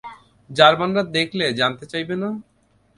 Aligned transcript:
জার্মানরা 0.49 1.03
দেখলে 1.15 1.45
জানতে 1.59 1.85
চাইবে 1.91 2.15
না? 2.21 2.29